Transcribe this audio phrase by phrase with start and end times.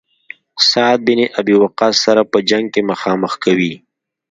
[0.69, 3.73] سعد بن ابي وقاص سره په جنګ کې مخامخ کوي.